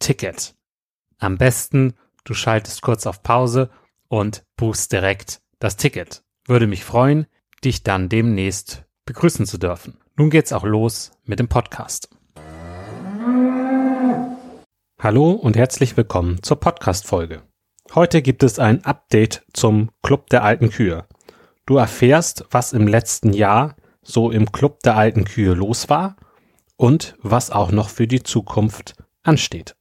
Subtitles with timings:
[0.00, 0.54] Ticket.
[1.18, 3.70] Am besten, du schaltest kurz auf Pause
[4.08, 6.22] und buchst direkt das Ticket.
[6.46, 7.26] Würde mich freuen,
[7.64, 9.96] dich dann demnächst begrüßen zu dürfen.
[10.16, 12.10] Nun geht's auch los mit dem Podcast.
[15.00, 17.40] Hallo und herzlich willkommen zur Podcast-Folge.
[17.94, 21.06] Heute gibt es ein Update zum Club der alten Kühe.
[21.64, 26.17] Du erfährst, was im letzten Jahr so im Club der alten Kühe los war
[26.78, 29.76] und was auch noch für die Zukunft ansteht.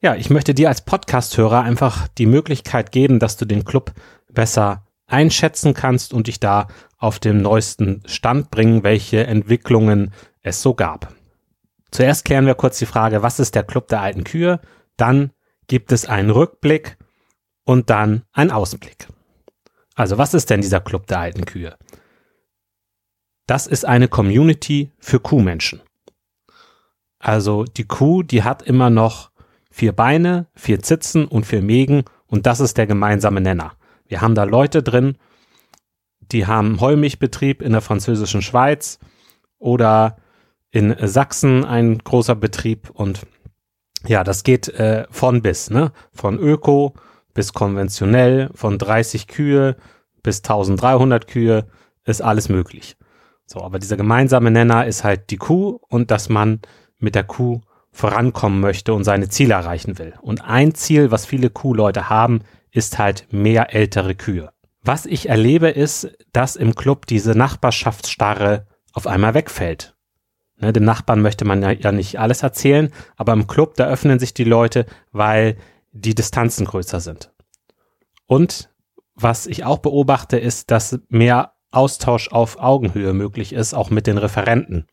[0.00, 3.92] Ja, ich möchte dir als Podcast-Hörer einfach die Möglichkeit geben, dass du den Club
[4.32, 6.68] besser einschätzen kannst und dich da
[6.98, 10.12] auf den neuesten Stand bringen, welche Entwicklungen
[10.42, 11.12] es so gab.
[11.90, 14.60] Zuerst klären wir kurz die Frage, was ist der Club der alten Kühe?
[14.96, 15.32] Dann
[15.66, 16.96] gibt es einen Rückblick
[17.64, 19.08] und dann einen Ausblick.
[19.94, 21.76] Also was ist denn dieser Club der alten Kühe?
[23.46, 25.80] Das ist eine Community für Kuhmenschen.
[27.18, 29.30] Also die Kuh, die hat immer noch
[29.70, 33.72] vier Beine, vier Zitzen und vier Mägen und das ist der gemeinsame Nenner.
[34.06, 35.18] Wir haben da Leute drin,
[36.32, 38.98] die haben Heumilchbetrieb in der französischen Schweiz
[39.58, 40.16] oder
[40.70, 43.26] in Sachsen ein großer Betrieb und
[44.06, 45.92] ja, das geht äh, von bis, ne?
[46.12, 46.94] Von Öko
[47.34, 49.76] bis konventionell, von 30 Kühe
[50.22, 51.66] bis 1300 Kühe
[52.04, 52.96] ist alles möglich.
[53.46, 56.60] So, aber dieser gemeinsame Nenner ist halt die Kuh und dass man
[56.98, 60.14] mit der Kuh vorankommen möchte und seine Ziele erreichen will.
[60.20, 64.50] Und ein Ziel, was viele Kuhleute haben, ist halt mehr ältere Kühe.
[64.82, 69.96] Was ich erlebe, ist, dass im Club diese Nachbarschaftsstarre auf einmal wegfällt.
[70.58, 74.18] Ne, dem Nachbarn möchte man ja, ja nicht alles erzählen, aber im Club, da öffnen
[74.18, 75.56] sich die Leute, weil
[75.92, 77.32] die Distanzen größer sind.
[78.26, 78.70] Und
[79.14, 84.18] was ich auch beobachte, ist, dass mehr Austausch auf Augenhöhe möglich ist, auch mit den
[84.18, 84.86] Referenten.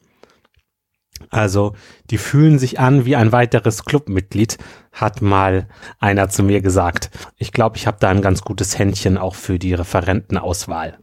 [1.29, 1.73] Also,
[2.09, 4.57] die fühlen sich an wie ein weiteres Clubmitglied,
[4.91, 5.67] hat mal
[5.99, 7.09] einer zu mir gesagt.
[7.37, 10.99] Ich glaube, ich habe da ein ganz gutes Händchen auch für die Referentenauswahl.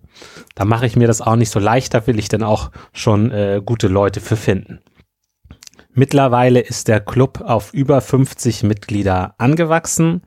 [0.55, 3.31] Da mache ich mir das auch nicht so leicht, da will ich dann auch schon
[3.31, 4.81] äh, gute Leute für finden.
[5.93, 10.23] Mittlerweile ist der Club auf über 50 Mitglieder angewachsen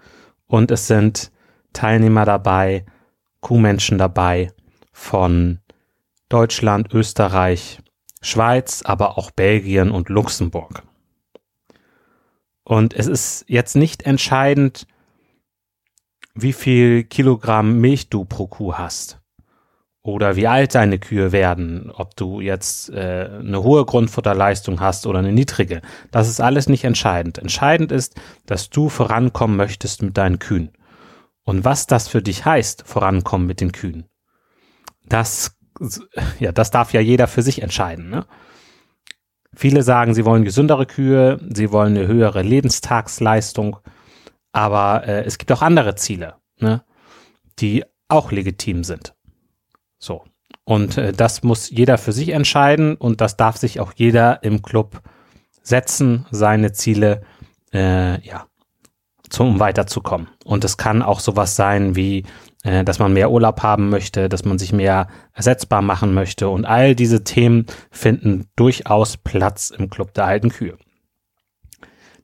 [0.45, 1.31] und es sind
[1.71, 2.85] Teilnehmer dabei,
[3.39, 4.51] Kuhmenschen dabei
[4.91, 5.59] von
[6.29, 7.79] Deutschland, Österreich,
[8.23, 10.83] Schweiz, aber auch Belgien und Luxemburg.
[12.63, 14.87] Und es ist jetzt nicht entscheidend,
[16.33, 19.19] wie viel Kilogramm Milch du pro Kuh hast
[20.01, 25.19] oder wie alt deine Kühe werden, ob du jetzt äh, eine hohe Grundfutterleistung hast oder
[25.19, 25.81] eine niedrige.
[26.11, 27.37] Das ist alles nicht entscheidend.
[27.37, 28.15] Entscheidend ist,
[28.45, 30.71] dass du vorankommen möchtest mit deinen Kühen.
[31.43, 34.05] Und was das für dich heißt, vorankommen mit den Kühen,
[35.05, 35.57] das,
[36.39, 38.09] ja, das darf ja jeder für sich entscheiden.
[38.09, 38.25] Ne?
[39.55, 43.77] Viele sagen, sie wollen gesündere Kühe, sie wollen eine höhere Lebenstagsleistung,
[44.51, 46.83] aber äh, es gibt auch andere Ziele, ne,
[47.59, 49.13] die auch legitim sind.
[49.99, 50.23] So.
[50.63, 54.61] Und äh, das muss jeder für sich entscheiden und das darf sich auch jeder im
[54.61, 55.01] Club
[55.61, 57.21] setzen, seine Ziele,
[57.73, 58.47] äh, ja,
[59.29, 60.29] zum, um weiterzukommen.
[60.45, 62.25] Und es kann auch sowas sein wie,
[62.63, 66.49] äh, dass man mehr Urlaub haben möchte, dass man sich mehr ersetzbar machen möchte.
[66.49, 70.77] Und all diese Themen finden durchaus Platz im Club der alten Kühe.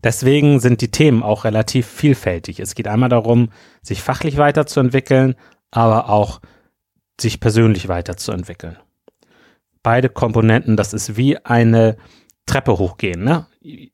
[0.02, 2.60] Deswegen sind die Themen auch relativ vielfältig.
[2.60, 3.50] Es geht einmal darum,
[3.82, 5.36] sich fachlich weiterzuentwickeln,
[5.72, 6.40] aber auch
[7.20, 8.78] sich persönlich weiterzuentwickeln.
[9.84, 11.98] Beide Komponenten, das ist wie eine
[12.46, 13.24] Treppe hochgehen.
[13.24, 13.46] Ne?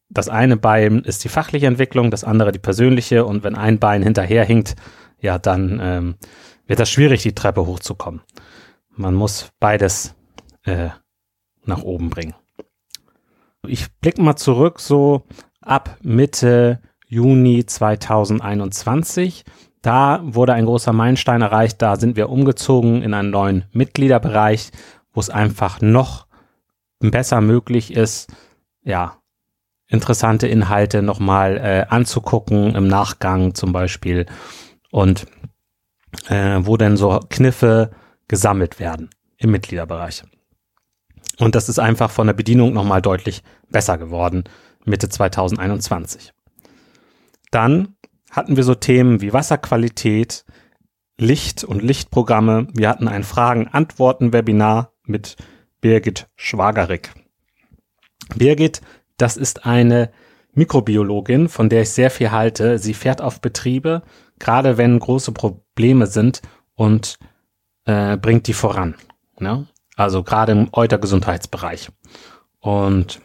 [0.10, 3.26] Das eine Bein ist die fachliche Entwicklung, das andere die persönliche.
[3.26, 4.76] Und wenn ein Bein hinterherhinkt,
[5.20, 6.16] ja, dann ähm,
[6.68, 8.22] wird das schwierig, die Treppe hochzukommen.
[8.90, 10.16] Man muss beides
[10.64, 10.90] äh,
[11.64, 12.36] nach oben bringen.
[13.68, 15.24] Ich blicke mal zurück, so
[15.62, 19.44] ab Mitte Juni 2021.
[19.82, 21.82] Da wurde ein großer Meilenstein erreicht.
[21.82, 24.72] Da sind wir umgezogen in einen neuen Mitgliederbereich,
[25.14, 26.26] wo es einfach noch
[27.00, 28.32] besser möglich ist,
[28.84, 29.18] ja,
[29.88, 34.26] interessante Inhalte nochmal äh, anzugucken, im Nachgang zum Beispiel.
[34.96, 35.28] Und
[36.30, 37.92] äh, wo denn so Kniffe
[38.30, 40.24] gesammelt werden im Mitgliederbereich.
[41.38, 44.46] Und das ist einfach von der Bedienung nochmal deutlich besser geworden,
[44.86, 46.32] Mitte 2021.
[47.52, 47.98] Dann
[48.32, 50.46] hatten wir so Themen wie Wasserqualität,
[51.18, 52.68] Licht und Lichtprogramme.
[52.74, 55.36] Wir hatten ein Fragen-Antworten-Webinar mit
[55.82, 57.10] Birgit Schwagerig.
[58.34, 58.80] Birgit,
[59.18, 60.14] das ist eine
[60.54, 62.80] Mikrobiologin, von der ich sehr viel halte.
[62.80, 64.04] Sie fährt auf Betriebe,
[64.40, 66.42] gerade wenn große Probleme sind
[66.76, 67.18] und
[67.86, 68.96] äh, bringt die voran.
[69.40, 69.68] Ne?
[69.96, 71.90] Also gerade im Eutergesundheitsbereich.
[72.60, 73.22] Und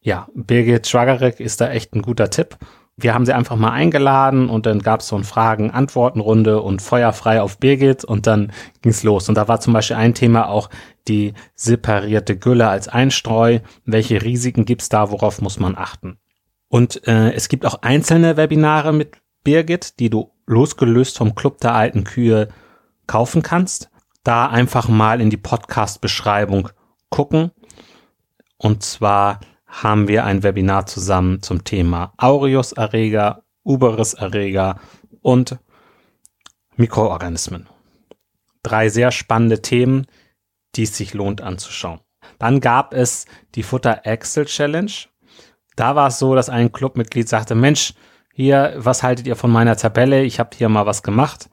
[0.00, 2.58] ja, Birgit Schwagerig ist da echt ein guter Tipp
[2.98, 7.42] wir haben sie einfach mal eingeladen und dann gab es so ein Fragen-Antworten-Runde und feuerfrei
[7.42, 9.28] auf Birgit und dann ging's los.
[9.28, 10.70] Und da war zum Beispiel ein Thema auch
[11.06, 13.58] die separierte Gülle als Einstreu.
[13.84, 15.10] Welche Risiken gibt's da?
[15.10, 16.16] Worauf muss man achten?
[16.68, 21.72] Und äh, es gibt auch einzelne Webinare mit Birgit, die du losgelöst vom Club der
[21.76, 22.48] alten Kühe
[23.06, 23.90] kaufen kannst.
[24.24, 26.70] Da einfach mal in die Podcast-Beschreibung
[27.10, 27.52] gucken.
[28.56, 29.38] Und zwar
[29.68, 34.80] haben wir ein Webinar zusammen zum Thema Aureus-Erreger, Uberus-Erreger
[35.22, 35.58] und
[36.74, 37.68] Mikroorganismen.
[38.64, 40.08] Drei sehr spannende Themen,
[40.74, 42.00] die es sich lohnt anzuschauen.
[42.40, 44.90] Dann gab es die Futter Excel Challenge.
[45.76, 47.94] Da war es so, dass ein Clubmitglied sagte, Mensch,
[48.36, 50.22] hier, was haltet ihr von meiner Tabelle?
[50.22, 51.48] Ich habe hier mal was gemacht.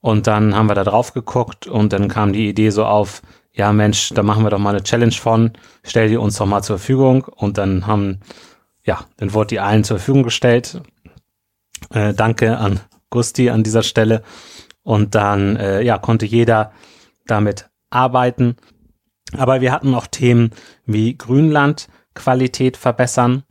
[0.00, 3.22] Und dann haben wir da drauf geguckt und dann kam die Idee so auf,
[3.52, 5.50] ja Mensch, da machen wir doch mal eine Challenge von,
[5.82, 8.20] stell die uns doch mal zur Verfügung und dann haben,
[8.84, 10.80] ja, dann wurde die allen zur Verfügung gestellt.
[11.90, 12.78] Äh, danke an
[13.10, 14.22] Gusti an dieser Stelle
[14.84, 16.70] und dann, äh, ja, konnte jeder
[17.26, 18.54] damit arbeiten.
[19.36, 20.50] Aber wir hatten auch Themen
[20.84, 23.42] wie Grünlandqualität verbessern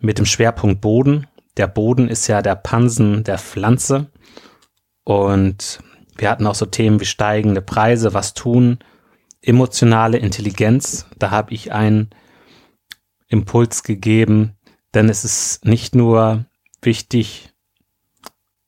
[0.00, 1.26] mit dem Schwerpunkt Boden.
[1.58, 4.06] Der Boden ist ja der Pansen der Pflanze
[5.04, 5.80] und
[6.16, 8.78] wir hatten auch so Themen wie steigende Preise, was tun,
[9.42, 11.06] emotionale Intelligenz.
[11.18, 12.10] Da habe ich einen
[13.26, 14.56] Impuls gegeben,
[14.94, 16.46] denn es ist nicht nur
[16.80, 17.52] wichtig,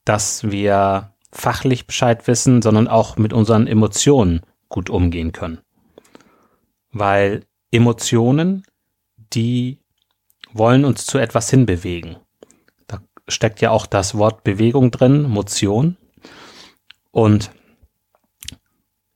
[0.05, 5.59] dass wir fachlich Bescheid wissen, sondern auch mit unseren Emotionen gut umgehen können.
[6.91, 8.63] Weil Emotionen,
[9.33, 9.79] die
[10.51, 12.17] wollen uns zu etwas hinbewegen.
[13.31, 15.97] Steckt ja auch das Wort Bewegung drin, Motion.
[17.11, 17.51] Und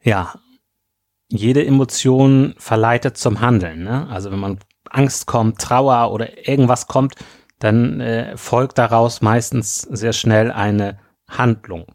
[0.04, 0.34] ja,
[1.30, 3.84] jede Emotion verleitet zum Handeln.
[3.84, 4.08] Ne?
[4.10, 7.16] Also wenn man Angst kommt, Trauer oder irgendwas kommt,
[7.60, 11.86] dann äh, folgt daraus meistens sehr schnell eine Handlung.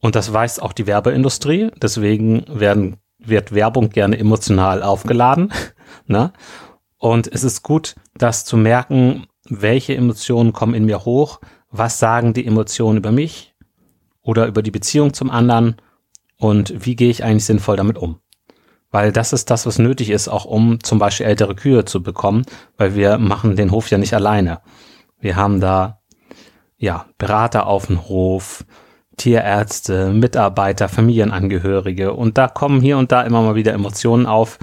[0.00, 1.70] Und das weiß auch die Werbeindustrie.
[1.80, 5.52] Deswegen werden, wird Werbung gerne emotional aufgeladen.
[6.06, 6.32] ne?
[6.98, 12.32] Und es ist gut, das zu merken, welche Emotionen kommen in mir hoch, was sagen
[12.32, 13.54] die Emotionen über mich
[14.22, 15.76] oder über die Beziehung zum anderen
[16.38, 18.20] und wie gehe ich eigentlich sinnvoll damit um.
[18.90, 22.44] Weil das ist das, was nötig ist, auch um zum Beispiel ältere Kühe zu bekommen,
[22.76, 24.60] weil wir machen den Hof ja nicht alleine.
[25.18, 26.00] Wir haben da
[26.76, 28.64] ja, Berater auf dem Hof,
[29.16, 34.58] Tierärzte, Mitarbeiter, Familienangehörige und da kommen hier und da immer mal wieder Emotionen auf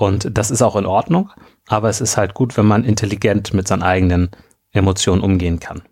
[0.00, 1.30] und das ist auch in Ordnung,
[1.68, 4.30] aber es ist halt gut, wenn man intelligent mit seinen eigenen
[4.72, 5.82] Emotionen umgehen kann.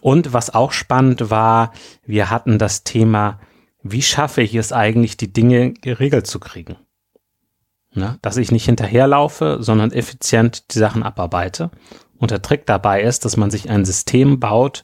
[0.00, 1.70] Und was auch spannend war,
[2.04, 3.38] wir hatten das Thema,
[3.84, 6.76] wie schaffe ich es eigentlich, die Dinge geregelt zu kriegen?
[7.94, 8.18] Ne?
[8.20, 11.70] Dass ich nicht hinterherlaufe, sondern effizient die Sachen abarbeite.
[12.18, 14.82] Und der Trick dabei ist, dass man sich ein System baut,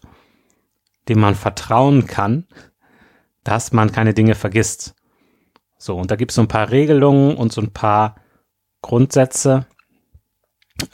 [1.09, 2.47] dem man vertrauen kann,
[3.43, 4.95] dass man keine Dinge vergisst.
[5.79, 8.15] So, und da gibt es so ein paar Regelungen und so ein paar
[8.83, 9.67] Grundsätze,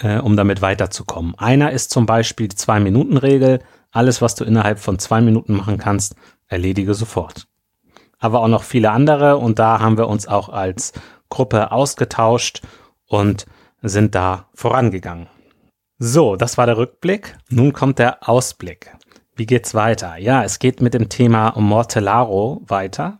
[0.00, 1.34] äh, um damit weiterzukommen.
[1.36, 3.60] Einer ist zum Beispiel die Zwei-Minuten-Regel.
[3.90, 6.16] Alles, was du innerhalb von zwei Minuten machen kannst,
[6.48, 7.46] erledige sofort.
[8.18, 10.92] Aber auch noch viele andere und da haben wir uns auch als
[11.28, 12.62] Gruppe ausgetauscht
[13.06, 13.46] und
[13.82, 15.28] sind da vorangegangen.
[15.98, 17.36] So, das war der Rückblick.
[17.50, 18.96] Nun kommt der Ausblick.
[19.36, 20.16] Wie geht's weiter?
[20.16, 23.18] Ja, es geht mit dem Thema Mortellaro weiter,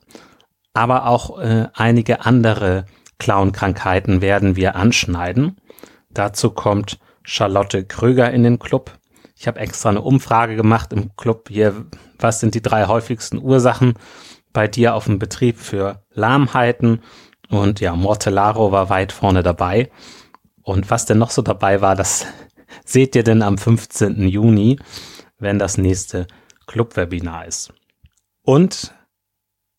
[0.73, 2.87] aber auch äh, einige andere
[3.19, 5.57] Clown-Krankheiten werden wir anschneiden.
[6.11, 8.99] Dazu kommt Charlotte Kröger in den Club.
[9.37, 11.87] Ich habe extra eine Umfrage gemacht im Club hier,
[12.19, 13.95] was sind die drei häufigsten Ursachen
[14.53, 17.01] bei dir auf dem Betrieb für Lahmheiten?
[17.51, 19.91] Und ja, Mortellaro war weit vorne dabei.
[20.63, 22.27] Und was denn noch so dabei war, das
[22.85, 24.29] seht ihr denn am 15.
[24.29, 24.79] Juni
[25.39, 26.27] wenn das nächste
[26.67, 27.73] Club-Webinar ist.
[28.43, 28.95] Und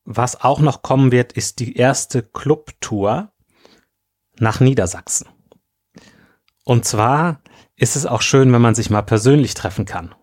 [0.05, 3.31] was auch noch kommen wird, ist die erste Club-Tour
[4.39, 5.27] nach Niedersachsen.
[6.63, 7.41] Und zwar
[7.75, 10.15] ist es auch schön, wenn man sich mal persönlich treffen kann.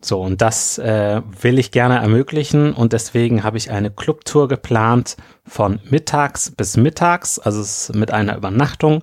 [0.00, 5.16] So, und das äh, will ich gerne ermöglichen und deswegen habe ich eine Clubtour geplant
[5.44, 9.02] von mittags bis mittags, also mit einer Übernachtung.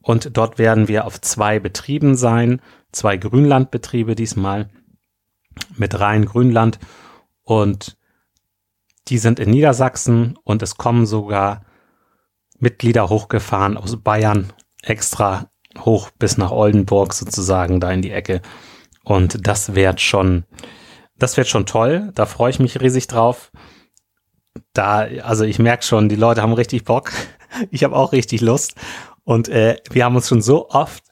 [0.00, 4.68] Und dort werden wir auf zwei Betrieben sein, zwei Grünlandbetriebe diesmal
[5.76, 6.78] mit Rhein-Grünland
[7.42, 7.97] und
[9.08, 11.62] die sind in Niedersachsen und es kommen sogar
[12.58, 18.42] Mitglieder hochgefahren aus Bayern extra hoch bis nach Oldenburg sozusagen da in die Ecke
[19.04, 20.44] und das wird schon
[21.16, 23.50] das wird schon toll, da freue ich mich riesig drauf.
[24.72, 27.12] Da also ich merke schon, die Leute haben richtig Bock.
[27.70, 28.74] Ich habe auch richtig Lust
[29.24, 31.02] und äh, wir haben uns schon so oft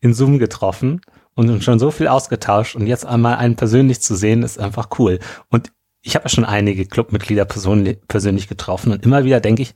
[0.00, 1.00] in Zoom getroffen
[1.36, 5.20] und schon so viel ausgetauscht und jetzt einmal einen persönlich zu sehen, ist einfach cool.
[5.48, 5.70] Und
[6.06, 9.74] ich habe ja schon einige Clubmitglieder persönlich getroffen und immer wieder denke ich,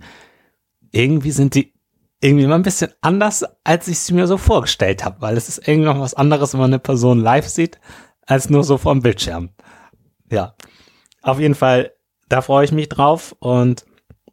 [0.93, 1.75] irgendwie sind die
[2.21, 5.67] irgendwie immer ein bisschen anders, als ich es mir so vorgestellt habe, weil es ist
[5.67, 7.81] irgendwie noch was anderes, wenn man eine Person live sieht,
[8.27, 9.51] als nur so vom Bildschirm.
[10.31, 10.55] Ja,
[11.23, 11.95] auf jeden Fall,
[12.29, 13.85] da freue ich mich drauf und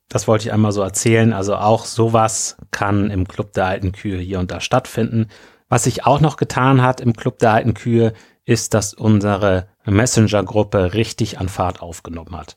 [0.07, 1.33] das wollte ich einmal so erzählen.
[1.33, 5.29] Also auch sowas kann im Club der alten Kühe hier und da stattfinden.
[5.67, 8.13] Was sich auch noch getan hat im Club der alten Kühe,
[8.45, 12.55] ist, dass unsere Messenger-Gruppe richtig an Fahrt aufgenommen hat.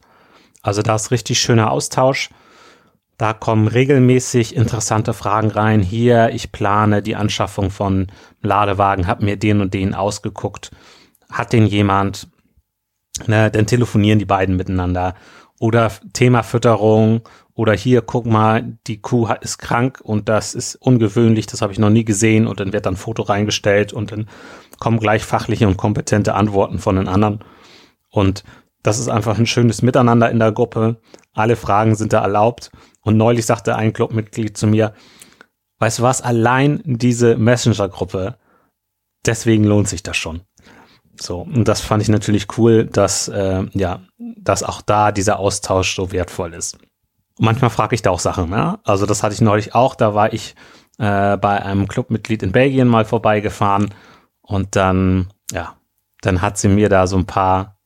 [0.62, 2.30] Also da ist richtig schöner Austausch.
[3.16, 5.82] Da kommen regelmäßig interessante Fragen rein.
[5.82, 8.06] Hier, ich plane die Anschaffung von
[8.40, 10.70] Ladewagen, habe mir den und den ausgeguckt.
[11.30, 12.28] Hat den jemand?
[13.26, 15.14] Ne, dann telefonieren die beiden miteinander.
[15.58, 17.20] Oder Thema Fütterung
[17.60, 21.78] oder hier, guck mal, die Kuh ist krank und das ist ungewöhnlich, das habe ich
[21.78, 24.30] noch nie gesehen und dann wird dann ein Foto reingestellt und dann
[24.78, 27.44] kommen gleich fachliche und kompetente Antworten von den anderen.
[28.08, 28.44] Und
[28.82, 31.02] das ist einfach ein schönes Miteinander in der Gruppe.
[31.34, 32.70] Alle Fragen sind da erlaubt.
[33.02, 34.94] Und neulich sagte ein Clubmitglied zu mir,
[35.80, 38.38] weißt du was, allein diese Messenger-Gruppe,
[39.26, 40.40] deswegen lohnt sich das schon.
[41.20, 45.94] So, und das fand ich natürlich cool, dass, äh, ja, dass auch da dieser Austausch
[45.94, 46.78] so wertvoll ist
[47.40, 48.50] manchmal frage ich da auch Sachen.
[48.50, 48.78] Ne?
[48.84, 49.94] Also das hatte ich neulich auch.
[49.94, 50.54] Da war ich
[50.98, 53.94] äh, bei einem Clubmitglied in Belgien mal vorbeigefahren
[54.42, 55.76] und dann, ja,
[56.20, 57.78] dann hat sie mir da so ein paar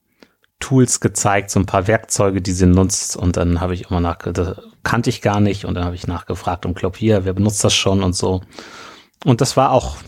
[0.60, 3.16] Tools gezeigt, so ein paar Werkzeuge, die sie nutzt.
[3.16, 5.64] Und dann habe ich immer nach, das kannte ich gar nicht.
[5.64, 8.42] Und dann habe ich nachgefragt im Club hier, wer benutzt das schon und so.
[9.24, 9.98] Und das war auch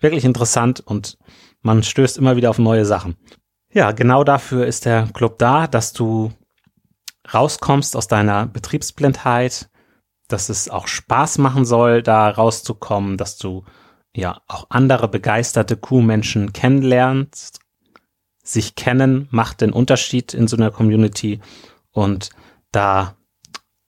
[0.00, 1.18] wirklich interessant und
[1.62, 3.16] man stößt immer wieder auf neue Sachen.
[3.72, 6.32] Ja, genau dafür ist der Club da, dass du
[7.32, 9.68] rauskommst aus deiner Betriebsblindheit,
[10.28, 13.64] dass es auch Spaß machen soll, da rauszukommen, dass du
[14.14, 17.60] ja auch andere begeisterte Kuhmenschen kennenlernst.
[18.42, 21.40] Sich kennen macht den Unterschied in so einer Community
[21.92, 22.30] und
[22.72, 23.16] da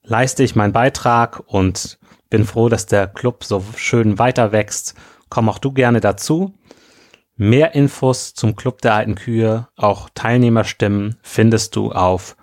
[0.03, 1.99] leiste ich meinen Beitrag und
[2.29, 4.95] bin froh, dass der Club so schön weiter wächst.
[5.29, 6.55] Komm auch du gerne dazu.
[7.37, 12.37] Mehr Infos zum Club der alten Kühe, auch Teilnehmerstimmen findest du auf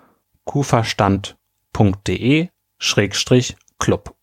[0.44, 4.14] kuhverstand.de Schrägstrich Club.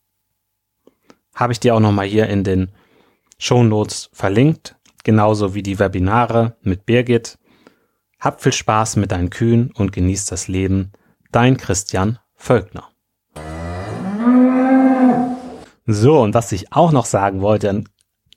[1.36, 2.72] Habe ich dir auch nochmal hier in den
[3.38, 7.38] Show Notes verlinkt, genauso wie die Webinare mit Birgit.
[8.20, 10.92] Hab viel Spaß mit deinen Kühen und genieß das Leben.
[11.32, 12.90] Dein Christian Völkner.
[15.86, 17.88] So, und was ich auch noch sagen wollte, ein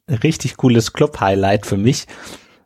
[0.09, 2.07] richtig cooles Club-Highlight für mich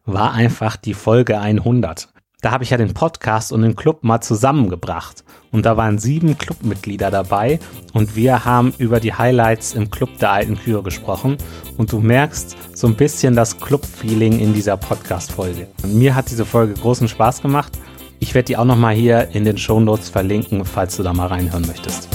[0.05, 2.09] war einfach die Folge 100.
[2.45, 5.25] Da habe ich ja den Podcast und den Club mal zusammengebracht.
[5.51, 7.59] Und da waren sieben Clubmitglieder dabei
[7.95, 11.39] und wir haben über die Highlights im Club der alten Kühe gesprochen.
[11.79, 15.69] Und du merkst so ein bisschen das Club-Feeling in dieser Podcast-Folge.
[15.87, 17.79] Mir hat diese Folge großen Spaß gemacht.
[18.19, 21.29] Ich werde die auch nochmal hier in den Show Notes verlinken, falls du da mal
[21.29, 22.11] reinhören möchtest.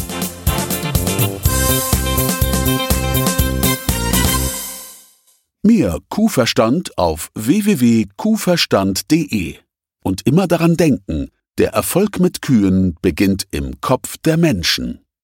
[5.64, 9.58] Mehr Kuhverstand auf www.kuhverstand.de
[10.04, 15.06] und immer daran denken, der Erfolg mit Kühen beginnt im Kopf der Menschen.